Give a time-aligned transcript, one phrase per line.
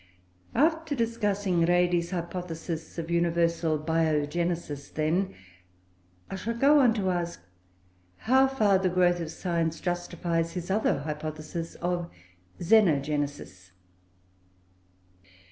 [0.55, 5.35] After discussing Redi's hypothesis of universal Biogenesis, then,
[6.27, 7.39] I shall go on to ask
[8.17, 12.09] how far the growth of science justifies his other hypothesis of
[12.59, 13.73] Xenogenesis.